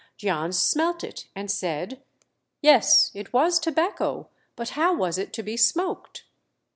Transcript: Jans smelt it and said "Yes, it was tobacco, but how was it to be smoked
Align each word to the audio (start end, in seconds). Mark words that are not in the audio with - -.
Jans 0.17 0.57
smelt 0.57 1.03
it 1.03 1.27
and 1.35 1.51
said 1.51 2.01
"Yes, 2.59 3.11
it 3.13 3.33
was 3.33 3.59
tobacco, 3.59 4.29
but 4.55 4.69
how 4.69 4.95
was 4.95 5.19
it 5.19 5.31
to 5.33 5.43
be 5.43 5.55
smoked 5.55 6.23